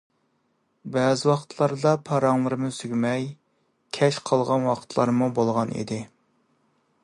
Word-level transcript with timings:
بەزى 0.93 1.27
ۋاقىتلاردا 1.31 1.91
پاراڭلىرىمىز 2.07 2.79
تۈگىمەي، 2.85 3.29
كەچ 3.99 4.21
قالغان 4.31 4.67
ۋاقىتلارمۇ 4.71 5.33
بولغان 5.41 5.79
ئىدى. 5.83 6.03